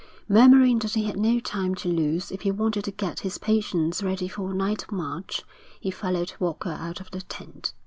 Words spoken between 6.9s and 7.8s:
of the tent.